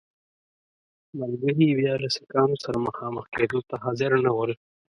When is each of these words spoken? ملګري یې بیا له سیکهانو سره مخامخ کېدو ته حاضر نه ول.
ملګري 1.19 1.63
یې 1.69 1.77
بیا 1.79 1.93
له 2.03 2.09
سیکهانو 2.15 2.55
سره 2.63 2.77
مخامخ 2.87 3.25
کېدو 3.35 3.59
ته 3.69 3.75
حاضر 3.83 4.11
نه 4.25 4.31
ول. 4.35 4.51